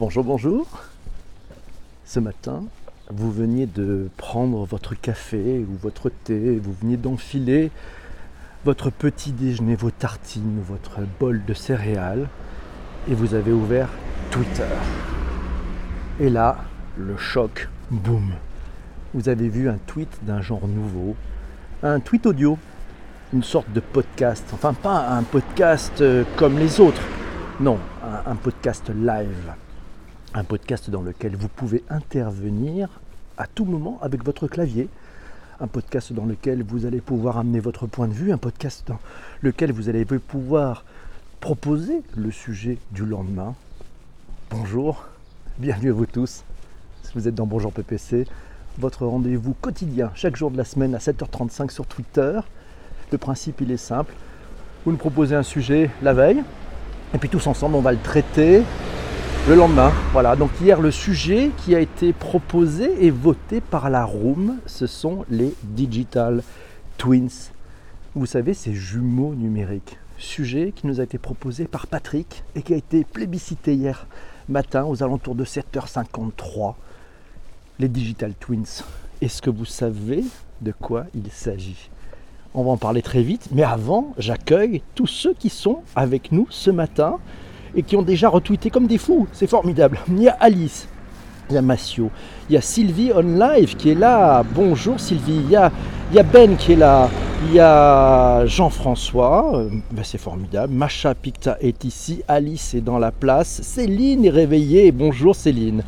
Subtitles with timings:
[0.00, 0.66] Bonjour, bonjour.
[2.06, 2.62] Ce matin,
[3.10, 7.70] vous veniez de prendre votre café ou votre thé, vous veniez d'enfiler
[8.64, 12.28] votre petit déjeuner, vos tartines, votre bol de céréales,
[13.10, 13.90] et vous avez ouvert
[14.30, 14.72] Twitter.
[16.18, 16.56] Et là,
[16.96, 18.32] le choc, boum.
[19.12, 21.14] Vous avez vu un tweet d'un genre nouveau,
[21.82, 22.56] un tweet audio,
[23.34, 27.02] une sorte de podcast, enfin pas un podcast euh, comme les autres,
[27.60, 29.52] non, un, un podcast live
[30.34, 32.88] un podcast dans lequel vous pouvez intervenir
[33.36, 34.88] à tout moment avec votre clavier,
[35.60, 39.00] un podcast dans lequel vous allez pouvoir amener votre point de vue, un podcast dans
[39.42, 40.84] lequel vous allez pouvoir
[41.40, 43.54] proposer le sujet du lendemain.
[44.50, 45.08] Bonjour,
[45.58, 46.44] bienvenue à vous tous.
[47.14, 48.26] Vous êtes dans Bonjour PPC,
[48.78, 52.38] votre rendez-vous quotidien chaque jour de la semaine à 7h35 sur Twitter.
[53.10, 54.14] Le principe il est simple.
[54.84, 56.44] Vous nous proposez un sujet la veille,
[57.12, 58.62] et puis tous ensemble on va le traiter
[59.48, 59.92] le lendemain.
[60.12, 64.86] Voilà, donc hier le sujet qui a été proposé et voté par la Room, ce
[64.86, 66.42] sont les Digital
[66.98, 67.50] Twins.
[68.14, 69.98] Vous savez, ces jumeaux numériques.
[70.18, 74.06] Sujet qui nous a été proposé par Patrick et qui a été plébiscité hier
[74.48, 76.74] matin aux alentours de 7h53.
[77.78, 78.82] Les Digital Twins.
[79.22, 80.24] Est-ce que vous savez
[80.60, 81.88] de quoi il s'agit?
[82.52, 86.46] On va en parler très vite, mais avant, j'accueille tous ceux qui sont avec nous
[86.50, 87.18] ce matin
[87.74, 89.26] et qui ont déjà retweeté comme des fous.
[89.32, 89.98] C'est formidable.
[90.08, 90.88] Il y a Alice,
[91.50, 92.10] il y a Massio,
[92.48, 94.44] il y a Sylvie on live qui est là.
[94.54, 95.40] Bonjour Sylvie.
[95.44, 95.72] Il y a,
[96.22, 97.08] Ben qui est là.
[97.44, 99.56] Il y a Jean-François.
[99.56, 100.72] Euh, ben, c'est formidable.
[100.72, 102.22] Macha Picta est ici.
[102.28, 103.62] Alice est dans la place.
[103.62, 104.92] Céline est réveillée.
[104.92, 105.82] Bonjour Céline.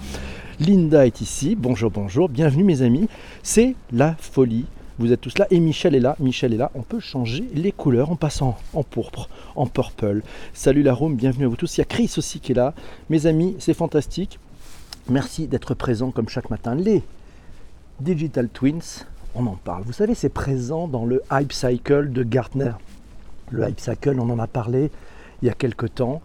[0.59, 1.57] Linda est ici.
[1.57, 2.29] Bonjour, bonjour.
[2.29, 3.09] Bienvenue mes amis.
[3.45, 4.67] C'est la folie
[4.99, 6.17] vous êtes tous là et Michel est là.
[6.21, 6.71] Michel est là.
[6.75, 10.23] On peut changer les couleurs en passant en pourpre, en purple.
[10.53, 11.77] Salut la room, bienvenue à vous tous.
[11.77, 12.75] Il y a Chris aussi qui est là.
[13.09, 14.39] Mes amis, c'est fantastique.
[15.09, 16.75] Merci d'être présents comme chaque matin.
[16.75, 17.03] Les
[18.01, 19.83] Digital Twins, on en parle.
[19.85, 22.73] Vous savez, c'est présent dans le Hype Cycle de Gartner.
[23.51, 24.91] Le Hype Cycle, on en a parlé
[25.41, 26.21] il y a quelque temps.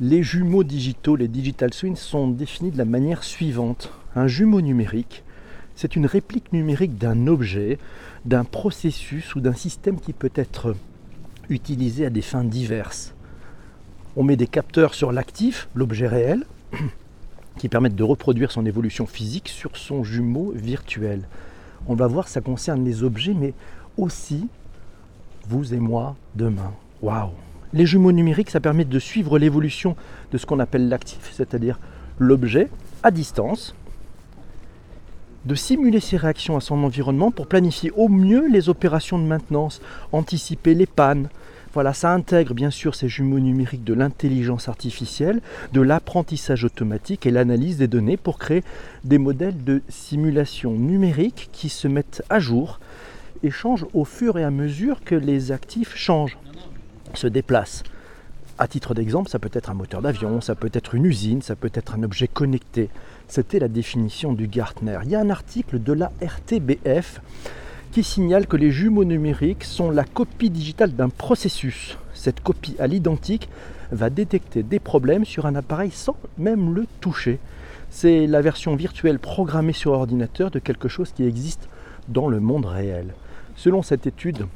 [0.00, 3.90] Les jumeaux digitaux, les Digital Twins, sont définis de la manière suivante.
[4.14, 5.22] Un jumeau numérique,
[5.76, 7.78] c'est une réplique numérique d'un objet,
[8.24, 10.74] d'un processus ou d'un système qui peut être
[11.48, 13.14] utilisé à des fins diverses.
[14.16, 16.44] On met des capteurs sur l'actif, l'objet réel,
[17.58, 21.22] qui permettent de reproduire son évolution physique sur son jumeau virtuel.
[21.86, 23.54] On va voir, ça concerne les objets, mais
[23.96, 24.48] aussi
[25.48, 26.72] vous et moi demain.
[27.00, 27.30] Waouh
[27.72, 29.96] Les jumeaux numériques, ça permet de suivre l'évolution
[30.30, 31.80] de ce qu'on appelle l'actif, c'est-à-dire
[32.18, 32.68] l'objet
[33.02, 33.74] à distance,
[35.44, 39.80] de simuler ses réactions à son environnement pour planifier au mieux les opérations de maintenance,
[40.12, 41.28] anticiper les pannes.
[41.74, 45.40] Voilà, ça intègre bien sûr ces jumeaux numériques de l'intelligence artificielle,
[45.72, 48.62] de l'apprentissage automatique et l'analyse des données pour créer
[49.04, 52.78] des modèles de simulation numérique qui se mettent à jour
[53.42, 56.38] et changent au fur et à mesure que les actifs changent,
[57.14, 57.82] se déplacent.
[58.58, 61.56] À titre d'exemple, ça peut être un moteur d'avion, ça peut être une usine, ça
[61.56, 62.90] peut être un objet connecté.
[63.34, 64.98] C'était la définition du Gartner.
[65.04, 67.22] Il y a un article de la RTBF
[67.90, 71.96] qui signale que les jumeaux numériques sont la copie digitale d'un processus.
[72.12, 73.48] Cette copie à l'identique
[73.90, 77.38] va détecter des problèmes sur un appareil sans même le toucher.
[77.88, 81.70] C'est la version virtuelle programmée sur ordinateur de quelque chose qui existe
[82.08, 83.14] dans le monde réel.
[83.56, 84.46] Selon cette étude,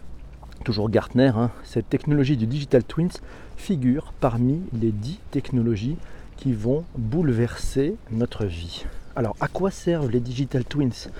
[0.66, 3.22] toujours Gartner, hein, cette technologie du Digital Twins
[3.56, 5.96] figure parmi les dix technologies
[6.36, 8.84] qui vont bouleverser notre vie.
[9.14, 11.10] Alors, à quoi servent les Digital Twins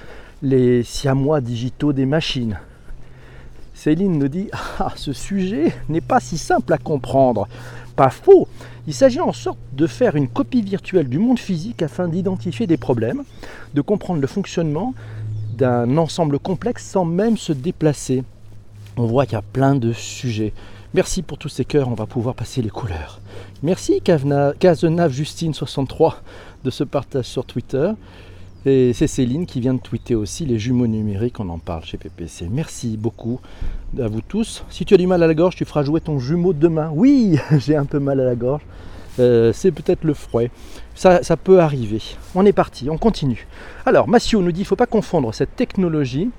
[0.43, 2.59] Les siamois digitaux des machines?
[3.75, 7.49] Céline nous dit Ah, ce sujet n'est pas si simple à comprendre.
[7.95, 8.49] Pas faux
[8.87, 12.77] Il s'agit en sorte de faire une copie virtuelle du monde physique afin d'identifier des
[12.77, 13.23] problèmes,
[13.75, 14.95] de comprendre le fonctionnement
[15.57, 18.25] d'un ensemble complexe sans même se déplacer.
[18.99, 20.53] On voit qu'il y a plein de sujets.
[20.95, 23.21] Merci pour tous ces cœurs, on va pouvoir passer les couleurs.
[23.63, 26.23] Merci Cazenave Justine 63
[26.65, 27.91] de ce partage sur Twitter.
[28.65, 31.99] Et c'est Céline qui vient de tweeter aussi les jumeaux numériques, on en parle chez
[31.99, 32.49] PPC.
[32.51, 33.41] Merci beaucoup
[34.01, 34.65] à vous tous.
[34.71, 36.91] Si tu as du mal à la gorge, tu feras jouer ton jumeau demain.
[36.93, 38.63] Oui, j'ai un peu mal à la gorge.
[39.19, 40.43] Euh, c'est peut-être le froid.
[40.95, 42.03] Ça, ça, peut arriver.
[42.35, 43.47] On est parti, on continue.
[43.87, 46.31] Alors, Massio nous dit qu'il ne faut pas confondre cette technologie,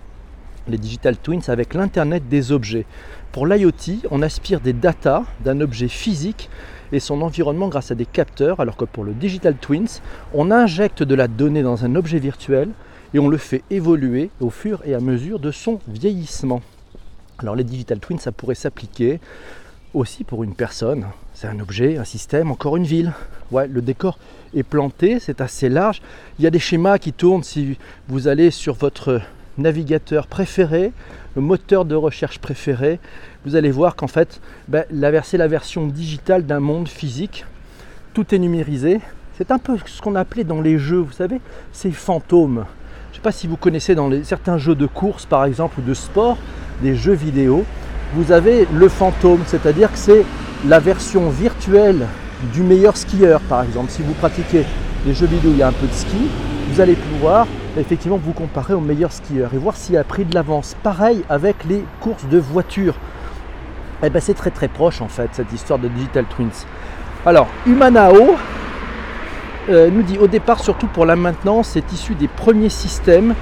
[0.68, 2.86] les digital twins, avec l'Internet des objets.
[3.31, 6.50] Pour l'IoT, on aspire des datas d'un objet physique
[6.92, 10.02] et son environnement grâce à des capteurs, alors que pour le Digital Twins,
[10.34, 12.69] on injecte de la donnée dans un objet virtuel
[13.14, 16.62] et on le fait évoluer au fur et à mesure de son vieillissement.
[17.40, 19.19] Alors les Digital Twins, ça pourrait s'appliquer
[19.94, 21.06] aussi pour une personne.
[21.34, 23.14] C'est un objet, un système, encore une ville.
[23.52, 24.18] Ouais, le décor
[24.56, 26.02] est planté, c'est assez large.
[26.40, 27.78] Il y a des schémas qui tournent si
[28.08, 29.22] vous allez sur votre
[29.57, 30.92] navigateur préféré,
[31.36, 33.00] le moteur de recherche préféré.
[33.45, 34.86] Vous allez voir qu'en fait, ben,
[35.24, 37.45] c'est la version digitale d'un monde physique.
[38.13, 39.00] Tout est numérisé.
[39.38, 41.39] C'est un peu ce qu'on appelait dans les jeux, vous savez,
[41.71, 42.65] ces fantômes.
[43.12, 45.83] Je ne sais pas si vous connaissez dans certains jeux de course, par exemple, ou
[45.83, 46.38] de sport,
[46.81, 47.63] des jeux vidéo.
[48.13, 50.25] Vous avez le fantôme, c'est-à-dire que c'est
[50.68, 52.07] la version virtuelle
[52.54, 53.92] du meilleur skieur, par exemple.
[53.92, 54.63] Si vous pratiquez
[55.06, 56.30] les jeux vidéo, il y a un peu de ski,
[56.71, 57.48] vous allez pouvoir
[57.78, 60.76] effectivement vous comparer au meilleur skieur et voir s'il a pris de l'avance.
[60.84, 62.96] Pareil avec les courses de voitures.
[64.04, 66.66] Eh ben c'est très très proche en fait cette histoire de Digital Twins.
[67.26, 68.36] Alors, Humanao
[69.70, 73.36] euh, nous dit au départ, surtout pour la maintenance, c'est issu des premiers systèmes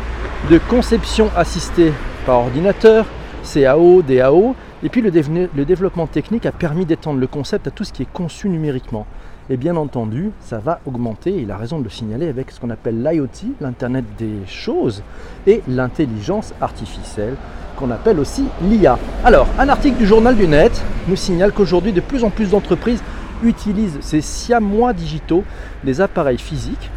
[0.49, 1.93] de conception assistée
[2.25, 3.05] par ordinateur,
[3.43, 7.93] CAO, DAO, et puis le développement technique a permis d'étendre le concept à tout ce
[7.93, 9.05] qui est conçu numériquement.
[9.47, 12.71] Et bien entendu, ça va augmenter, il a raison de le signaler, avec ce qu'on
[12.71, 15.03] appelle l'IoT, l'Internet des choses,
[15.45, 17.35] et l'intelligence artificielle,
[17.77, 18.97] qu'on appelle aussi l'IA.
[19.23, 23.03] Alors, un article du journal du net nous signale qu'aujourd'hui, de plus en plus d'entreprises
[23.43, 25.43] utilisent ces siamois digitaux,
[25.83, 26.89] des appareils physiques.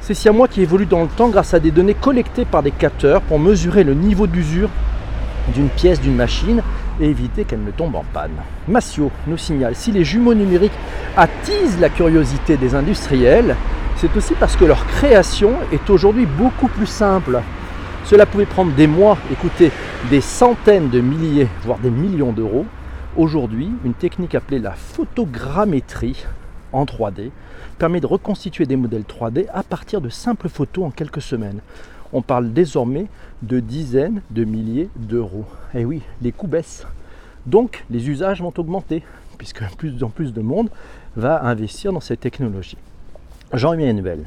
[0.00, 3.22] Ces siamois qui évoluent dans le temps grâce à des données collectées par des capteurs
[3.22, 4.70] pour mesurer le niveau d'usure
[5.54, 6.62] d'une pièce d'une machine
[7.00, 8.36] et éviter qu'elle ne tombe en panne.
[8.68, 10.72] Massio nous signale, si les jumeaux numériques
[11.16, 13.56] attisent la curiosité des industriels,
[13.96, 17.40] c'est aussi parce que leur création est aujourd'hui beaucoup plus simple.
[18.04, 19.72] Cela pouvait prendre des mois, écoutez,
[20.10, 22.66] des centaines de milliers, voire des millions d'euros.
[23.16, 26.26] Aujourd'hui, une technique appelée la photogrammétrie
[26.72, 27.30] en 3D
[27.78, 31.60] permet de reconstituer des modèles 3D à partir de simples photos en quelques semaines
[32.12, 33.06] on parle désormais
[33.42, 35.44] de dizaines de milliers d'euros.
[35.74, 36.86] Et eh oui, les coûts baissent.
[37.46, 39.02] Donc les usages vont augmenter,
[39.38, 40.70] puisque plus en plus de monde
[41.16, 42.76] va investir dans cette technologie.
[43.52, 44.24] Jean-Emmanuel,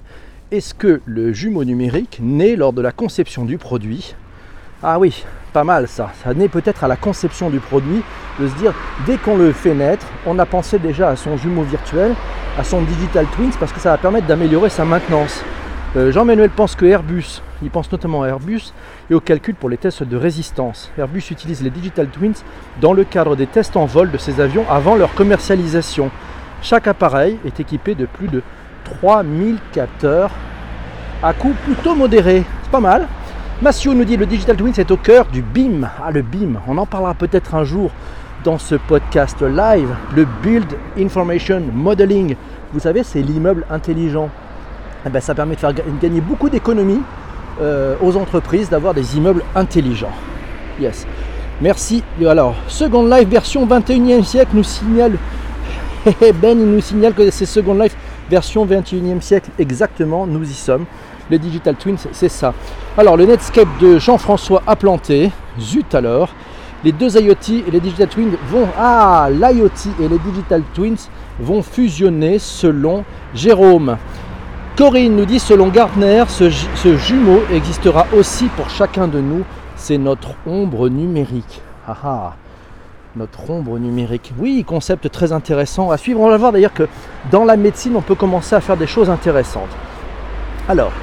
[0.52, 4.16] est-ce que le jumeau numérique naît lors de la conception du produit?
[4.82, 6.12] Ah oui, pas mal ça.
[6.24, 8.02] Ça naît peut-être à la conception du produit,
[8.40, 8.74] de se dire,
[9.06, 12.16] dès qu'on le fait naître, on a pensé déjà à son jumeau virtuel,
[12.58, 15.44] à son digital twins, parce que ça va permettre d'améliorer sa maintenance.
[15.96, 18.74] Euh, Jean-Manuel pense que Airbus, il pense notamment à Airbus
[19.10, 20.92] et au calcul pour les tests de résistance.
[21.00, 22.36] Airbus utilise les Digital Twins
[22.80, 26.12] dans le cadre des tests en vol de ses avions avant leur commercialisation.
[26.62, 28.44] Chaque appareil est équipé de plus de
[28.84, 30.30] 3000 capteurs
[31.24, 32.44] à coût plutôt modéré.
[32.62, 33.08] C'est pas mal.
[33.60, 35.90] Massio nous dit le Digital Twins est au cœur du BIM.
[36.06, 37.90] Ah le BIM, on en parlera peut-être un jour
[38.44, 39.90] dans ce podcast live.
[40.16, 42.36] Le Build Information Modeling.
[42.74, 44.30] Vous savez, c'est l'immeuble intelligent.
[45.06, 47.02] Eh ben, ça permet de faire gagner beaucoup d'économies
[47.62, 50.14] euh, aux entreprises d'avoir des immeubles intelligents.
[50.80, 51.06] Yes.
[51.62, 52.04] Merci.
[52.26, 55.18] Alors, Second Life version 21e siècle nous signale.
[56.42, 57.96] ben, il nous signale que c'est Second Life
[58.30, 59.50] version 21e siècle.
[59.58, 60.86] Exactement, nous y sommes.
[61.30, 62.54] Les Digital Twins, c'est ça.
[62.98, 65.32] Alors, le Netscape de Jean-François a planté.
[65.60, 66.30] Zut alors.
[66.84, 68.68] Les deux IoT et les Digital Twins vont.
[68.78, 71.10] Ah, l'IoT et les Digital Twins
[71.40, 73.04] vont fusionner selon
[73.34, 73.98] Jérôme.
[74.80, 76.50] Corinne nous dit selon Gardner, ce,
[76.96, 79.44] jumeau existera aussi pour chacun de nous.
[79.76, 81.62] C'est notre ombre numérique.
[81.86, 82.36] Ah, ah
[83.18, 84.32] notre ombre numérique.
[84.40, 86.22] Oui, concept très intéressant à suivre.
[86.22, 86.88] On va voir d'ailleurs que
[87.30, 89.68] dans la médecine, on peut commencer à faire des choses intéressantes.
[90.70, 90.94] Alors,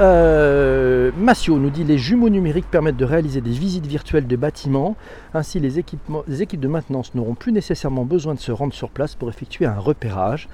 [0.00, 4.96] euh, Massio nous dit les jumeaux numériques permettent de réaliser des visites virtuelles de bâtiments.
[5.34, 5.84] Ainsi, les,
[6.26, 9.66] les équipes de maintenance n'auront plus nécessairement besoin de se rendre sur place pour effectuer
[9.66, 10.48] un repérage.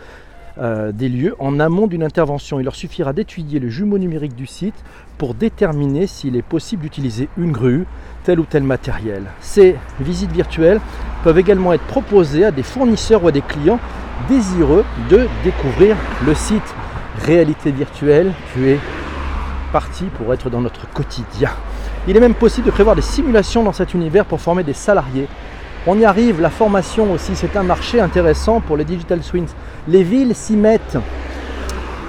[0.58, 2.60] Euh, des lieux en amont d'une intervention.
[2.60, 4.74] Il leur suffira d'étudier le jumeau numérique du site
[5.16, 7.86] pour déterminer s'il est possible d'utiliser une grue,
[8.24, 9.22] tel ou tel matériel.
[9.40, 10.78] Ces visites virtuelles
[11.24, 13.80] peuvent également être proposées à des fournisseurs ou à des clients
[14.28, 16.74] désireux de découvrir le site.
[17.24, 18.78] Réalité virtuelle, tu es
[19.72, 21.50] parti pour être dans notre quotidien.
[22.06, 25.28] Il est même possible de prévoir des simulations dans cet univers pour former des salariés
[25.86, 29.48] on y arrive, la formation aussi, c'est un marché intéressant pour les Digital Twins.
[29.88, 30.96] Les villes s'y mettent.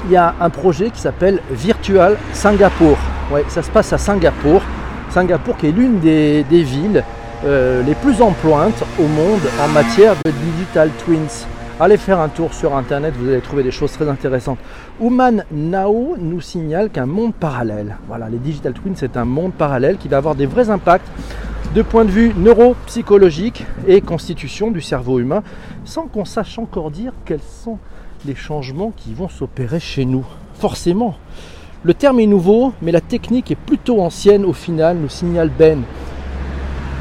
[0.06, 2.98] Il y a un projet qui s'appelle Virtual Singapour.
[3.32, 4.62] Ouais, ça se passe à Singapour.
[5.10, 7.04] Singapour qui est l'une des, villes
[7.46, 11.48] euh, les plus en pointe au monde en matière de Digital Twins.
[11.80, 14.60] Allez faire un tour sur internet, vous allez trouver des choses très intéressantes.
[15.00, 19.98] Ouman Nao nous signale qu'un monde parallèle, voilà, les Digital Twins, c'est un monde parallèle
[19.98, 21.08] qui va avoir des vrais impacts
[21.74, 25.42] de point de vue neuropsychologique et constitution du cerveau humain,
[25.86, 27.80] sans qu'on sache encore dire quels sont
[28.28, 30.24] les changements qui vont s'opérer chez nous.
[30.54, 31.16] Forcément,
[31.82, 35.82] le terme est nouveau, mais la technique est plutôt ancienne au final, nous signale Ben.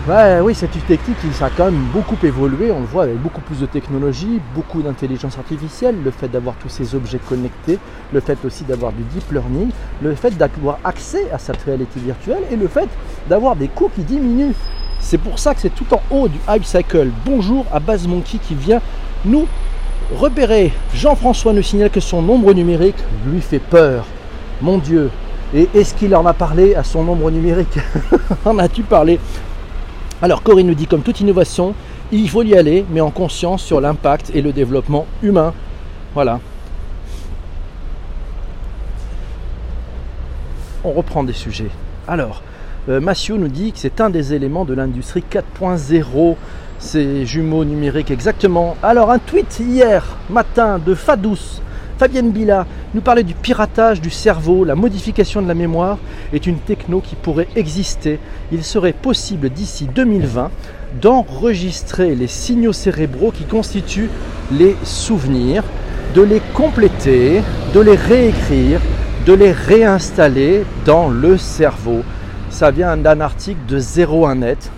[0.09, 3.05] Ouais, oui, c'est une technique qui ça a quand même beaucoup évolué, on le voit
[3.05, 7.79] avec beaucoup plus de technologie, beaucoup d'intelligence artificielle, le fait d'avoir tous ces objets connectés,
[8.13, 9.71] le fait aussi d'avoir du deep learning,
[10.03, 12.89] le fait d'avoir accès à cette réalité virtuelle et le fait
[13.29, 14.55] d'avoir des coûts qui diminuent.
[14.99, 17.11] C'est pour ça que c'est tout en haut du Hype Cycle.
[17.25, 18.81] Bonjour à Base Monkey qui vient
[19.25, 19.47] nous
[20.17, 20.73] repérer.
[20.95, 24.05] Jean-François nous signale que son nombre numérique lui fait peur.
[24.61, 25.13] Mon Dieu.
[25.55, 27.79] Et est-ce qu'il en a parlé à son nombre numérique?
[28.45, 29.21] En as-tu parlé?
[30.23, 31.75] Alors Corinne nous dit comme toute innovation,
[32.13, 35.53] il faut y aller, mais en conscience sur l'impact et le développement humain.
[36.15, 36.39] Voilà.
[40.85, 41.71] On reprend des sujets.
[42.07, 42.43] Alors,
[42.89, 46.37] euh, nous dit que c'est un des éléments de l'industrie 4.0,
[46.79, 48.77] ces jumeaux numériques exactement.
[48.81, 51.61] Alors un tweet hier matin de Fadous
[52.03, 55.99] Fabienne Bila nous parlait du piratage du cerveau, la modification de la mémoire
[56.33, 58.19] est une techno qui pourrait exister.
[58.51, 60.51] Il serait possible d'ici 2020
[61.01, 64.11] d'enregistrer les signaux cérébraux qui constituent
[64.51, 65.63] les souvenirs,
[66.17, 67.41] de les compléter,
[67.73, 68.81] de les réécrire,
[69.25, 72.03] de les réinstaller dans le cerveau.
[72.51, 74.73] Ça vient d'un article de 01net,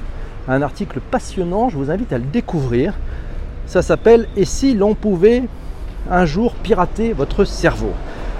[0.47, 2.93] un article passionnant, je vous invite à le découvrir.
[3.65, 5.45] Ça s'appelle Et si l'on pouvait
[6.11, 7.93] un jour pirater votre cerveau.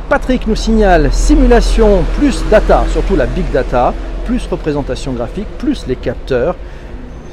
[0.09, 3.95] Patrick nous signale simulation plus data, surtout la big data,
[4.27, 6.57] plus représentation graphique, plus les capteurs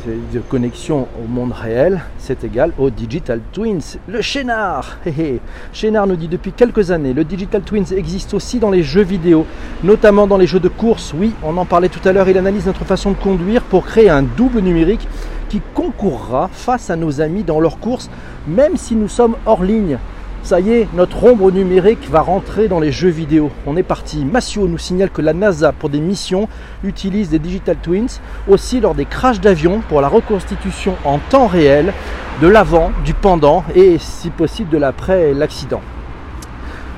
[0.05, 3.97] de connexion au monde réel, c'est égal au Digital Twins.
[4.07, 4.97] Le Chénard
[5.73, 9.45] Chénard nous dit depuis quelques années, le Digital Twins existe aussi dans les jeux vidéo,
[9.83, 11.13] notamment dans les jeux de course.
[11.15, 14.09] Oui, on en parlait tout à l'heure, il analyse notre façon de conduire pour créer
[14.09, 15.07] un double numérique
[15.49, 18.09] qui concourra face à nos amis dans leur course,
[18.47, 19.97] même si nous sommes hors ligne.
[20.43, 23.51] Ça y est, notre ombre numérique va rentrer dans les jeux vidéo.
[23.67, 24.25] On est parti.
[24.25, 26.49] Massio nous signale que la NASA, pour des missions,
[26.83, 31.93] utilise des Digital Twins, aussi lors des crashs d'avions pour la reconstitution en temps réel
[32.41, 35.81] de l'avant, du pendant et, si possible, de l'après l'accident.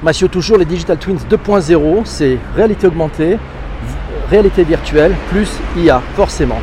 [0.02, 3.38] Massio, toujours les Digital Twins 2.0, c'est réalité augmentée,
[4.30, 6.60] réalité virtuelle, plus IA, forcément.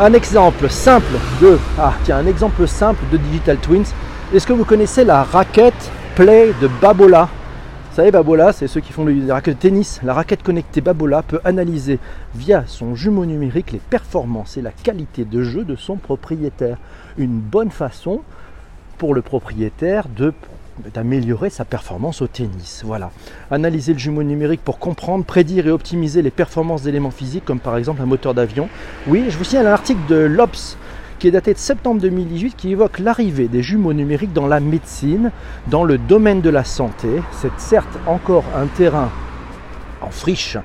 [0.00, 1.58] Un exemple simple de.
[1.76, 3.92] Ah, tiens, un exemple simple de Digital Twins
[4.34, 7.28] est-ce que vous connaissez la raquette Play de Babola
[7.90, 10.00] Vous savez, Babola, c'est ceux qui font le raquette de tennis.
[10.02, 11.98] La raquette connectée Babola peut analyser
[12.34, 16.76] via son jumeau numérique les performances et la qualité de jeu de son propriétaire.
[17.16, 18.20] Une bonne façon
[18.98, 20.34] pour le propriétaire de
[20.94, 22.82] d'améliorer sa performance au tennis.
[22.84, 23.10] Voilà.
[23.50, 27.76] Analyser le jumeau numérique pour comprendre, prédire et optimiser les performances d'éléments physiques comme par
[27.76, 28.68] exemple un moteur d'avion.
[29.08, 30.76] Oui, je vous signale un article de l'OPS
[31.18, 35.30] qui est daté de septembre 2018, qui évoque l'arrivée des jumeaux numériques dans la médecine,
[35.66, 37.08] dans le domaine de la santé.
[37.32, 39.10] C'est certes encore un terrain
[40.00, 40.56] en friche,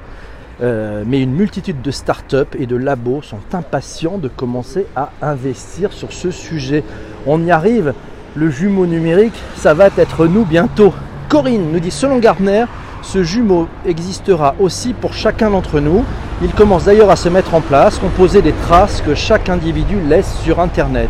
[0.62, 5.92] euh, mais une multitude de startups et de labos sont impatients de commencer à investir
[5.92, 6.84] sur ce sujet.
[7.26, 7.94] On y arrive,
[8.36, 10.94] le jumeau numérique, ça va être nous bientôt.
[11.30, 12.66] Corinne nous dit, selon Gardner,
[13.04, 16.04] ce jumeau existera aussi pour chacun d'entre nous.
[16.42, 20.40] Il commence d'ailleurs à se mettre en place, composer des traces que chaque individu laisse
[20.40, 21.10] sur Internet.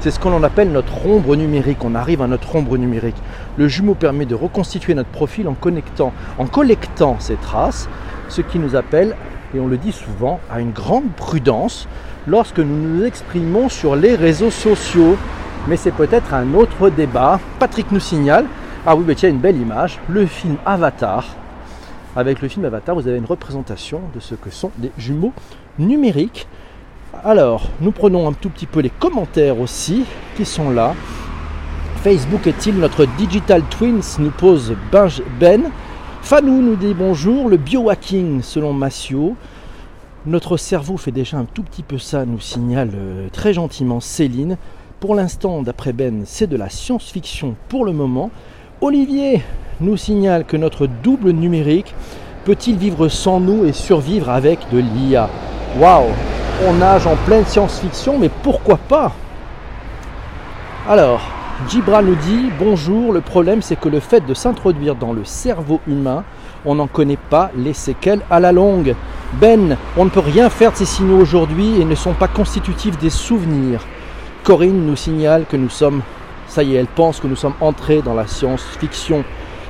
[0.00, 1.82] C'est ce qu'on appelle notre ombre numérique.
[1.82, 3.16] On arrive à notre ombre numérique.
[3.56, 7.88] Le jumeau permet de reconstituer notre profil en connectant, en collectant ces traces,
[8.28, 9.16] ce qui nous appelle,
[9.54, 11.88] et on le dit souvent, à une grande prudence
[12.26, 15.16] lorsque nous nous exprimons sur les réseaux sociaux.
[15.68, 17.40] Mais c'est peut-être un autre débat.
[17.58, 18.46] Patrick nous signale
[18.86, 21.26] ah oui, mais tiens, une belle image, le film Avatar.
[22.16, 25.34] Avec le film Avatar, vous avez une représentation de ce que sont des jumeaux
[25.78, 26.46] numériques.
[27.22, 30.94] Alors, nous prenons un tout petit peu les commentaires aussi qui sont là.
[32.02, 34.74] Facebook est-il notre digital twins nous pose
[35.38, 35.70] Ben.
[36.22, 37.50] Fanou nous dit bonjour.
[37.50, 39.36] Le biohacking selon Massio.
[40.24, 44.56] Notre cerveau fait déjà un tout petit peu ça, nous signale euh, très gentiment Céline.
[45.00, 48.30] Pour l'instant, d'après Ben, c'est de la science-fiction pour le moment.
[48.82, 49.42] Olivier
[49.82, 51.94] nous signale que notre double numérique
[52.46, 55.28] peut-il vivre sans nous et survivre avec de l'IA
[55.78, 56.06] Waouh
[56.66, 59.12] On nage en pleine science-fiction, mais pourquoi pas?
[60.88, 61.20] Alors,
[61.68, 65.80] Gibra nous dit Bonjour, le problème c'est que le fait de s'introduire dans le cerveau
[65.86, 66.24] humain,
[66.64, 68.94] on n'en connaît pas les séquelles à la longue.
[69.34, 72.98] Ben, on ne peut rien faire de ces signaux aujourd'hui et ne sont pas constitutifs
[72.98, 73.84] des souvenirs.
[74.42, 76.00] Corinne nous signale que nous sommes
[76.50, 79.22] ça y est, elle pense que nous sommes entrés dans la science-fiction.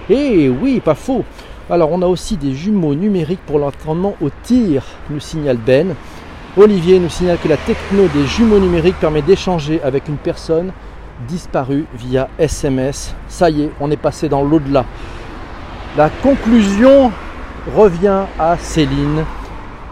[0.08, 1.24] Eh oui, pas faux.
[1.68, 5.94] Alors on a aussi des jumeaux numériques pour l'entraînement au tir, nous signale Ben.
[6.56, 10.72] Olivier nous signale que la techno des jumeaux numériques permet d'échanger avec une personne
[11.28, 13.14] disparue via SMS.
[13.28, 14.86] Ça y est, on est passé dans l'au-delà.
[15.98, 17.12] La conclusion
[17.76, 19.24] revient à Céline.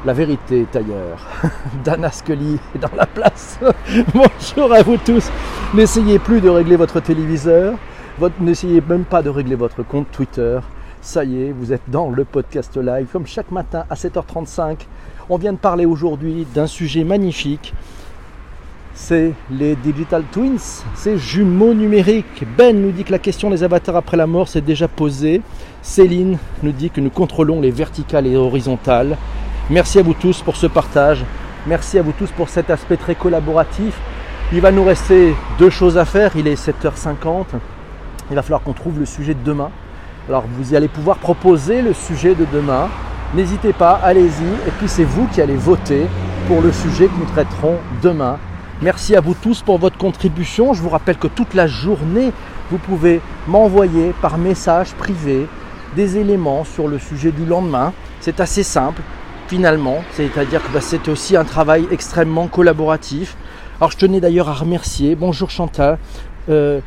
[0.05, 1.27] La vérité est ailleurs.
[1.85, 3.59] Dana Scully est dans la place.
[4.15, 5.29] Bonjour à vous tous.
[5.75, 7.75] N'essayez plus de régler votre téléviseur.
[8.39, 10.61] N'essayez même pas de régler votre compte Twitter.
[11.01, 14.87] Ça y est, vous êtes dans le podcast live, comme chaque matin à 7h35.
[15.29, 17.75] On vient de parler aujourd'hui d'un sujet magnifique.
[18.95, 22.45] C'est les Digital Twins, ces jumeaux numériques.
[22.57, 25.41] Ben nous dit que la question des avatars après la mort s'est déjà posée.
[25.83, 29.17] Céline nous dit que nous contrôlons les verticales et horizontales.
[29.71, 31.27] Merci à vous tous pour ce partage.
[31.67, 33.95] Merci à vous tous pour cet aspect très collaboratif.
[34.51, 36.31] Il va nous rester deux choses à faire.
[36.37, 37.45] Il est 7h50.
[38.31, 39.71] Il va falloir qu'on trouve le sujet de demain.
[40.27, 42.89] Alors vous allez pouvoir proposer le sujet de demain.
[43.35, 44.47] N'hésitez pas, allez-y.
[44.67, 46.07] Et puis c'est vous qui allez voter
[46.47, 48.39] pour le sujet que nous traiterons demain.
[48.81, 50.73] Merci à vous tous pour votre contribution.
[50.73, 52.33] Je vous rappelle que toute la journée,
[52.71, 55.47] vous pouvez m'envoyer par message privé
[55.95, 57.93] des éléments sur le sujet du lendemain.
[58.21, 59.03] C'est assez simple
[59.49, 60.05] finalement.
[60.13, 63.37] C'est-à-dire que bah, c'est aussi un travail extrêmement collaboratif.
[63.81, 65.99] Alors je tenais d'ailleurs à remercier, bonjour Chantal.
[66.49, 66.81] Euh,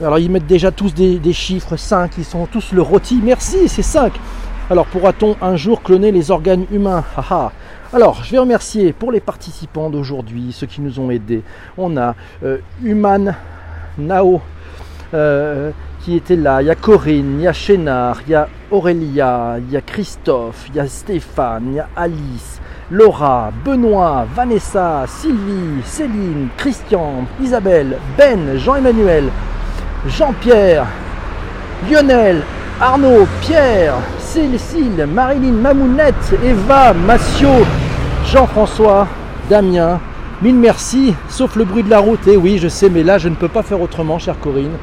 [0.00, 3.20] alors ils mettent déjà tous des, chiffres 5, ils sont tous le rôti.
[3.22, 4.12] Merci, c'est 5.
[4.70, 7.04] Alors pourra-t-on un jour cloner les organes humains?
[7.92, 11.42] Alors je vais remercier pour les participants d'aujourd'hui, ceux qui nous ont aidés.
[11.76, 13.34] On a euh, Human
[13.98, 14.40] Nao.
[15.12, 15.70] Euh,
[16.04, 16.60] qui étaient là.
[16.60, 19.80] Il y a Corinne, il y a Chénard, il y a Aurélia, il y a
[19.80, 27.24] Christophe, il y a Stéphane, il y a Alice, Laura, Benoît, Vanessa, Sylvie, Céline, Christian,
[27.42, 29.24] Isabelle, Ben, Jean-Emmanuel,
[30.06, 30.86] Jean-Pierre,
[31.90, 32.42] Lionel,
[32.80, 37.64] Arnaud, Pierre, Cécile, Marilyn, Mamounette, Eva, Massio,
[38.26, 39.06] Jean-François,
[39.48, 39.98] Damien.
[40.42, 42.26] Mille merci, sauf le bruit de la route.
[42.26, 44.76] Et eh oui, je sais, mais là, je ne peux pas faire autrement, chère Corinne.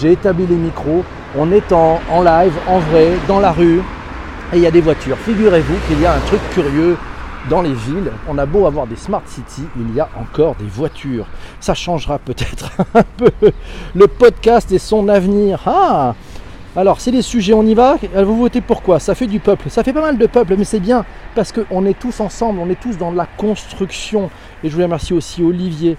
[0.00, 1.04] J'ai établi les micros.
[1.36, 3.80] On est en, live, en vrai, dans la rue.
[4.52, 5.16] Et il y a des voitures.
[5.18, 6.96] Figurez-vous qu'il y a un truc curieux
[7.48, 8.12] dans les villes.
[8.28, 11.26] On a beau avoir des smart cities, il y a encore des voitures.
[11.60, 13.30] Ça changera peut-être un peu
[13.94, 15.62] le podcast et son avenir.
[15.66, 16.14] Ah
[16.74, 17.98] alors, c'est les sujets, on y va.
[18.24, 19.68] Vous votez pourquoi Ça fait du peuple.
[19.68, 22.70] Ça fait pas mal de peuple, mais c'est bien parce qu'on est tous ensemble, on
[22.70, 24.30] est tous dans la construction.
[24.64, 25.98] Et je voulais remercier aussi Olivier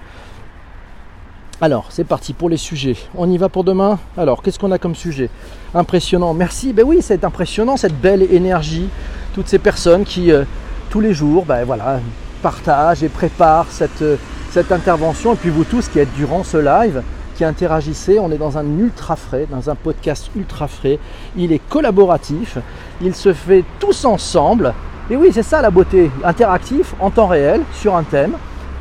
[1.64, 2.98] alors, c'est parti pour les sujets.
[3.16, 5.30] On y va pour demain Alors, qu'est-ce qu'on a comme sujet
[5.74, 6.34] Impressionnant.
[6.34, 6.74] Merci.
[6.74, 8.90] Ben oui, c'est impressionnant, cette belle énergie.
[9.34, 10.44] Toutes ces personnes qui, euh,
[10.90, 12.02] tous les jours, ben voilà,
[12.42, 14.18] partagent et préparent cette, euh,
[14.52, 15.36] cette intervention.
[15.36, 17.02] Et puis vous tous qui êtes durant ce live,
[17.38, 18.20] qui interagissez.
[18.20, 21.00] On est dans un ultra frais, dans un podcast ultra frais.
[21.38, 22.58] Il est collaboratif.
[23.00, 24.74] Il se fait tous ensemble.
[25.10, 26.12] Et oui, c'est ça la beauté.
[26.26, 28.34] Interactif, en temps réel, sur un thème.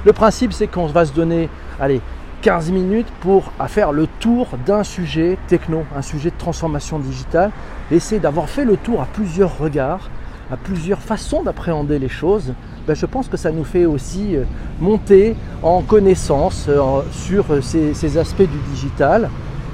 [0.05, 2.01] Le principe, c'est qu'on va se donner, allez,
[2.43, 7.53] 15 minutes pour faire le tour d'un sujet techno, un sujet de transformation digitale,
[7.93, 10.11] essayer d'avoir fait le tour à plusieurs regards,
[10.51, 12.53] à plusieurs façons d'appréhender les choses,
[12.87, 14.43] ben je pense que ça nous fait aussi euh,
[14.81, 19.31] monter en connaissance euh, sur euh, ces, aspects du digital.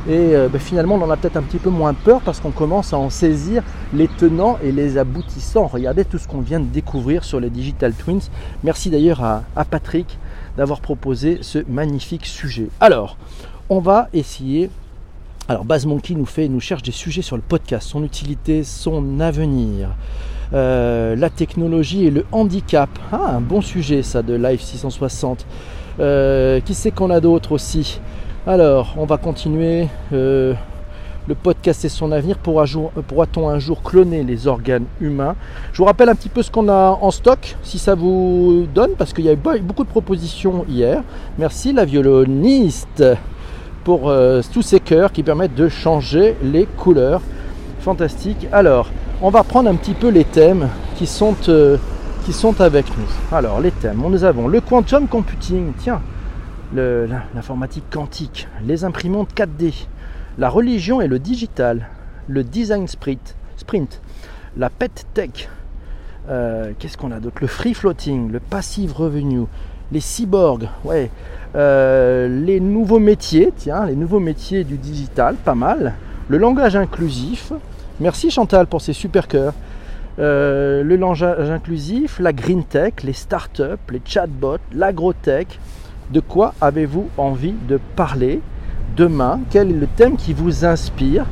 [0.08, 2.94] Et ben finalement, on en a peut-être un petit peu moins peur parce qu'on commence
[2.94, 5.66] à en saisir les tenants et les aboutissants.
[5.66, 8.22] Regardez tout ce qu'on vient de découvrir sur les Digital Twins.
[8.64, 10.18] Merci d'ailleurs à Patrick
[10.58, 12.68] d'avoir proposé ce magnifique sujet.
[12.80, 13.16] Alors,
[13.70, 14.70] on va essayer.
[15.48, 19.20] Alors, Baz Monkey nous fait, nous cherche des sujets sur le podcast, son utilité, son
[19.20, 19.90] avenir,
[20.52, 22.90] euh, la technologie et le handicap.
[23.12, 25.46] Ah, un bon sujet ça de Live 660.
[26.00, 28.00] Euh, qui c'est qu'on a d'autres aussi?
[28.46, 29.86] Alors, on va continuer.
[30.12, 30.54] Euh,
[31.28, 32.38] le podcast et son avenir.
[32.38, 35.36] Pourra-t-on un jour cloner les organes humains?
[35.72, 38.92] Je vous rappelle un petit peu ce qu'on a en stock, si ça vous donne,
[38.96, 41.02] parce qu'il y a eu beaucoup de propositions hier.
[41.38, 43.04] Merci la violoniste
[43.84, 47.20] pour euh, tous ces cœurs qui permettent de changer les couleurs.
[47.80, 48.48] Fantastique.
[48.50, 48.88] Alors,
[49.20, 51.76] on va prendre un petit peu les thèmes qui sont, euh,
[52.24, 53.36] qui sont avec nous.
[53.36, 56.00] Alors, les thèmes, nous avons le quantum computing, tiens,
[56.74, 59.86] l'informatique quantique, les imprimantes 4D,
[60.38, 61.88] la religion et le digital,
[62.28, 64.00] le design sprint,
[64.56, 65.48] la pet tech,
[66.30, 67.38] euh, qu'est-ce qu'on a d'autre?
[67.40, 69.46] Le free floating, le passive revenue,
[69.90, 71.10] les cyborgs, ouais,
[71.56, 75.94] euh, les nouveaux métiers, tiens, les nouveaux métiers du digital, pas mal.
[76.28, 77.52] Le langage inclusif,
[77.98, 79.54] merci Chantal pour ces super cœurs.
[80.20, 85.58] Euh, le langage inclusif, la green tech, les startups, les chatbots, l'agrotech.
[86.10, 88.40] De quoi avez-vous envie de parler?
[88.96, 91.24] Demain Quel est le thème qui vous inspire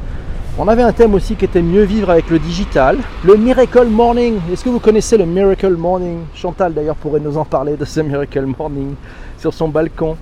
[0.59, 2.99] On avait un thème aussi qui était mieux vivre avec le digital.
[3.25, 4.39] Le Miracle Morning.
[4.53, 6.21] Est-ce que vous connaissez le Miracle Morning?
[6.35, 8.95] Chantal d'ailleurs pourrait nous en parler de ce Miracle Morning
[9.39, 10.17] sur son balcon.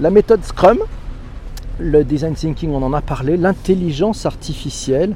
[0.00, 0.78] La méthode Scrum.
[1.78, 3.36] Le design thinking, on en a parlé.
[3.36, 5.14] L'intelligence artificielle.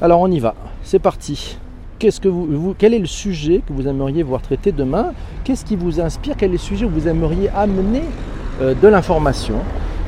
[0.00, 0.54] Alors on y va.
[0.82, 1.58] C'est parti.
[1.98, 5.12] Qu'est-ce que vous, quel est le sujet que vous aimeriez voir traité demain?
[5.42, 6.34] Qu'est-ce qui vous inspire?
[6.38, 8.02] Quel est le sujet où vous aimeriez amener
[8.62, 9.56] euh, de l'information?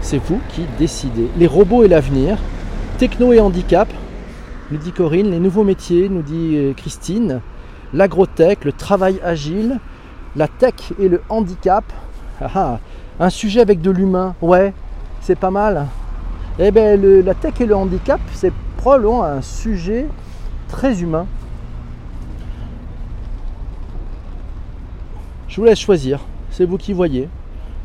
[0.03, 1.29] C'est vous qui décidez.
[1.37, 2.39] Les robots et l'avenir,
[2.99, 3.89] techno et handicap,
[4.71, 7.41] nous dit Corinne, les nouveaux métiers, nous dit euh, Christine,
[7.93, 9.79] l'agrotech, le travail agile,
[10.37, 11.85] la tech et le handicap.
[12.41, 12.79] Ah, ah,
[13.19, 14.73] un sujet avec de l'humain, ouais,
[15.21, 15.87] c'est pas mal.
[16.59, 20.07] Eh bien, la tech et le handicap, c'est probablement un sujet
[20.69, 21.27] très humain.
[25.49, 27.29] Je vous laisse choisir, c'est vous qui voyez.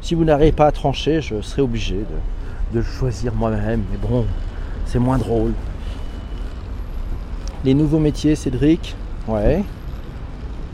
[0.05, 4.23] Si vous n'arrivez pas à trancher, je serai obligé de, de choisir moi-même, mais bon,
[4.85, 5.53] c'est moins drôle.
[7.63, 8.95] Les nouveaux métiers, Cédric,
[9.27, 9.63] ouais.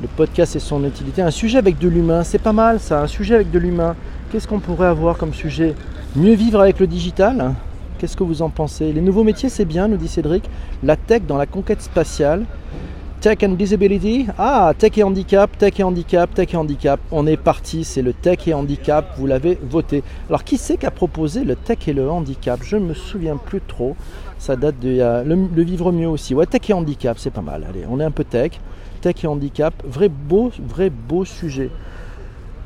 [0.02, 1.22] Le podcast et son utilité.
[1.22, 3.96] Un sujet avec de l'humain, c'est pas mal ça, un sujet avec de l'humain.
[4.30, 5.76] Qu'est-ce qu'on pourrait avoir comme sujet?
[6.18, 7.54] Mieux vivre avec le digital?
[8.00, 8.92] Qu'est-ce que vous en pensez?
[8.92, 10.44] Les nouveaux métiers, c'est bien, nous dit Cédric.
[10.84, 12.44] La tech dans la conquête spatiale.
[13.22, 14.26] Tech and Disability.
[14.40, 17.00] Ah, tech et handicap, tech et handicap, tech et handicap.
[17.12, 20.04] On est parti, c'est le tech et handicap, vous l'avez voté.
[20.28, 22.62] Alors, qui c'est qui a proposé le tech et le handicap?
[22.64, 23.96] Je ne me souviens plus trop.
[24.40, 26.34] Ça date de le, vivre mieux aussi.
[26.34, 27.64] Ouais, tech et handicap, c'est pas mal.
[27.70, 28.54] Allez, on est un peu tech.
[29.02, 31.70] Tech et handicap, vrai beau, vrai beau sujet.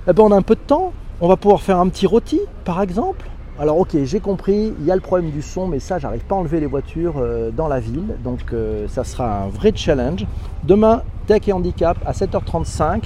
[0.08, 0.94] Eh ben, on a un peu de temps.
[1.20, 3.28] On va pouvoir faire un petit rôti, par exemple.
[3.58, 6.36] Alors ok, j'ai compris, il y a le problème du son, mais ça, j'arrive pas
[6.36, 10.26] à enlever les voitures euh, dans la ville, donc euh, ça sera un vrai challenge.
[10.66, 13.04] Demain, Tech et Handicap à 7h35.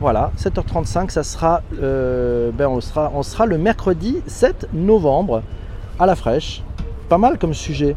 [0.00, 5.42] Voilà, 7h35, ça sera, euh, ben on sera, on sera le mercredi 7 novembre
[5.98, 6.62] à la fraîche.
[7.10, 7.94] Pas mal comme sujet.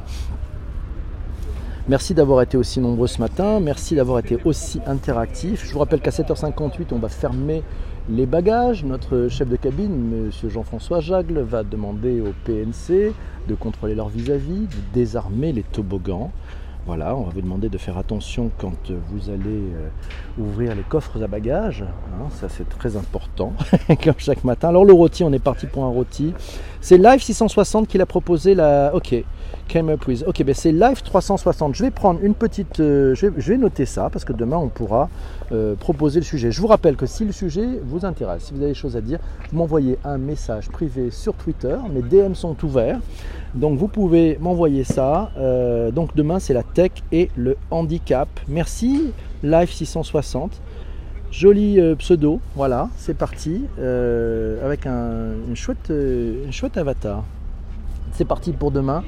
[1.88, 5.66] Merci d'avoir été aussi nombreux ce matin, merci d'avoir été aussi interactif.
[5.66, 7.64] Je vous rappelle qu'à 7h58, on va fermer
[8.10, 8.84] les bagages.
[8.84, 10.50] Notre chef de cabine, M.
[10.50, 13.14] Jean-François Jagle, va demander au PNC
[13.48, 16.32] de contrôler leur vis-à-vis, de désarmer les toboggans.
[16.86, 19.90] Voilà, on va vous demander de faire attention quand vous allez euh,
[20.38, 21.82] ouvrir les coffres à bagages.
[21.82, 23.54] Hein, ça, c'est très important,
[24.04, 24.70] comme chaque matin.
[24.70, 26.36] Alors, le rôti, on est parti pour un rôti.
[26.86, 28.92] C'est Live 660 qu'il a proposé la.
[28.94, 29.16] Ok,
[29.68, 30.24] came up with.
[30.28, 31.74] Ok, ben c'est Live 360.
[31.74, 32.80] Je vais prendre une petite.
[32.80, 35.10] Euh, je, vais, noter ça parce que demain, on pourra
[35.52, 36.52] euh, proposer le sujet.
[36.52, 39.02] Je vous rappelle que si le sujet vous intéresse, si vous avez des choses à
[39.02, 39.18] dire,
[39.52, 41.76] vous m'envoyez un message privé sur Twitter.
[41.92, 43.00] Mes DM sont ouverts.
[43.56, 45.32] Donc vous pouvez m'envoyer ça.
[45.40, 48.30] Euh, donc demain c'est la tech et le handicap.
[48.48, 50.62] Merci Live 660.
[51.38, 53.66] Joli euh, pseudo, voilà, c'est parti.
[53.78, 57.26] Euh, avec un, une, chouette, avatar.
[58.14, 59.04] C'est parti pour demain.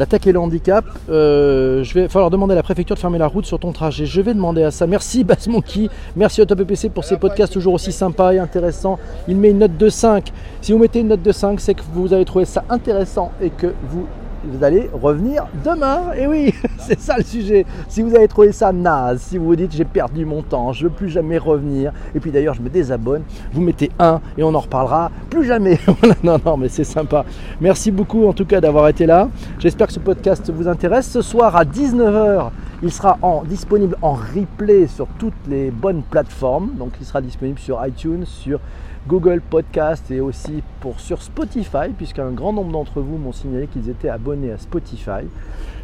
[0.00, 3.28] La tech et le handicap, je vais falloir demander à la préfecture de fermer la
[3.28, 4.06] route sur ton trajet.
[4.06, 4.88] Je vais demander à ça.
[4.88, 8.98] Merci Bass Monkey, merci PC pour ces podcasts toujours aussi sympas et intéressants.
[9.28, 10.32] Il met une note de 5.
[10.60, 13.50] Si vous mettez une note de 5, c'est que vous avez trouvé ça intéressant et
[13.50, 14.06] que vous
[14.44, 16.12] vous allez revenir demain.
[16.16, 17.66] Et oui, c'est ça le sujet.
[17.88, 20.84] Si vous avez trouvé ça naze, si vous vous dites j'ai perdu mon temps, je
[20.84, 23.22] ne veux plus jamais revenir, et puis d'ailleurs je me désabonne,
[23.52, 25.78] vous mettez un et on en reparlera plus jamais.
[26.22, 27.24] non, non, mais c'est sympa.
[27.60, 29.28] Merci beaucoup en tout cas d'avoir été là.
[29.58, 31.10] J'espère que ce podcast vous intéresse.
[31.10, 32.50] Ce soir à 19h,
[32.82, 36.70] il sera disponible en replay sur toutes les bonnes plateformes.
[36.78, 38.60] Donc il sera disponible sur iTunes, sur
[39.08, 43.88] Google Podcast et aussi pour sur Spotify, puisqu'un grand nombre d'entre vous m'ont signalé qu'ils
[43.88, 45.24] étaient abonnés à Spotify.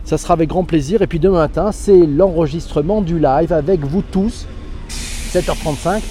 [0.04, 1.00] Ça sera avec grand plaisir.
[1.00, 4.46] Et puis demain matin, c'est l'enregistrement du live avec vous tous.
[4.90, 6.02] 7h35.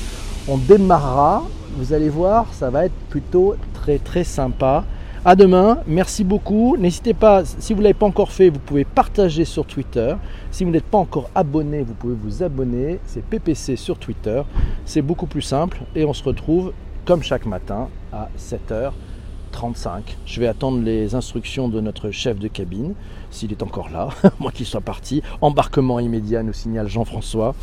[0.48, 1.44] On démarrera.
[1.78, 4.84] Vous allez voir, ça va être plutôt très très sympa.
[5.24, 6.78] À demain, merci beaucoup.
[6.78, 10.16] N'hésitez pas, si vous ne l'avez pas encore fait, vous pouvez partager sur Twitter.
[10.50, 13.00] Si vous n'êtes pas encore abonné, vous pouvez vous abonner.
[13.06, 14.42] C'est PPC sur Twitter.
[14.86, 16.74] C'est beaucoup plus simple et on se retrouve
[17.06, 18.92] comme chaque matin à 7h35.
[20.26, 22.94] Je vais attendre les instructions de notre chef de cabine,
[23.30, 25.22] s'il est encore là, moi qui soit parti.
[25.42, 27.56] Embarquement immédiat, nous signale Jean-François.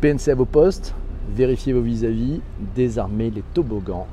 [0.00, 0.94] PNC à vos postes,
[1.30, 2.40] vérifiez vos vis-à-vis,
[2.74, 4.06] désarmez les toboggans.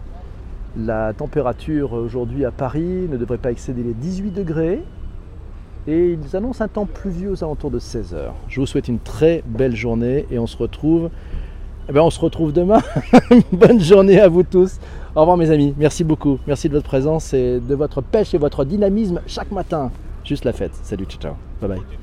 [0.78, 4.84] La température aujourd'hui à Paris ne devrait pas excéder les 18 degrés.
[5.88, 9.00] Et ils annoncent un temps pluvieux aux alentours de 16 h Je vous souhaite une
[9.00, 11.10] très belle journée et on se retrouve
[11.92, 12.82] eh ben, on se retrouve demain.
[13.52, 14.80] Bonne journée à vous tous.
[15.14, 15.74] Au revoir mes amis.
[15.78, 16.40] Merci beaucoup.
[16.48, 19.92] Merci de votre présence et de votre pêche et votre dynamisme chaque matin.
[20.24, 20.72] Juste la fête.
[20.84, 21.34] Salut, ciao, ciao.
[21.60, 22.01] Bye bye.